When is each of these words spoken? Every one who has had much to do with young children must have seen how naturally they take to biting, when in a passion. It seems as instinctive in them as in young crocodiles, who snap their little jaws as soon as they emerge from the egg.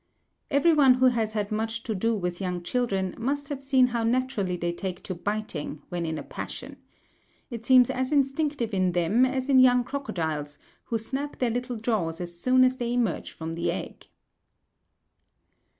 Every 0.49 0.73
one 0.73 0.95
who 0.95 1.09
has 1.09 1.33
had 1.33 1.51
much 1.51 1.83
to 1.83 1.93
do 1.93 2.15
with 2.15 2.41
young 2.41 2.63
children 2.63 3.13
must 3.19 3.49
have 3.49 3.61
seen 3.61 3.85
how 3.85 4.01
naturally 4.03 4.57
they 4.57 4.73
take 4.73 5.03
to 5.03 5.13
biting, 5.13 5.83
when 5.89 6.07
in 6.07 6.17
a 6.17 6.23
passion. 6.23 6.77
It 7.51 7.65
seems 7.67 7.87
as 7.91 8.11
instinctive 8.11 8.73
in 8.73 8.93
them 8.93 9.27
as 9.27 9.47
in 9.47 9.59
young 9.59 9.83
crocodiles, 9.83 10.57
who 10.85 10.97
snap 10.97 11.37
their 11.37 11.51
little 11.51 11.77
jaws 11.77 12.19
as 12.19 12.35
soon 12.35 12.63
as 12.63 12.77
they 12.77 12.93
emerge 12.93 13.31
from 13.31 13.53
the 13.53 13.71
egg. 13.71 14.07